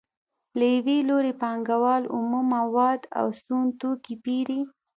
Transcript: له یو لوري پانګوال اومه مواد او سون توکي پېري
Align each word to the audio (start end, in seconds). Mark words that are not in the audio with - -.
له 0.57 0.65
یو 0.73 1.05
لوري 1.09 1.33
پانګوال 1.41 2.03
اومه 2.13 2.39
مواد 2.53 3.01
او 3.19 3.27
سون 3.41 3.63
توکي 3.79 4.15
پېري 4.23 4.61